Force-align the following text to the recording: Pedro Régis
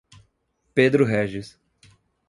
Pedro 0.73 1.05
Régis 1.05 1.59